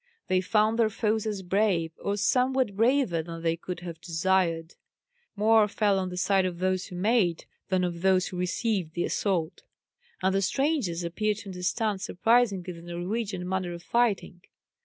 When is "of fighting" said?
13.73-14.41